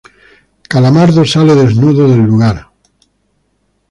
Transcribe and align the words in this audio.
Calamardo 0.71 1.23
sale 1.25 1.53
desnudo 1.55 2.07
del 2.07 2.23
lugar. 2.29 2.57